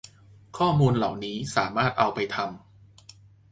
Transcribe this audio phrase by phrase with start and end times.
[0.57, 2.47] ข้อมูลเหล่านี้สามารถเอาไปทำ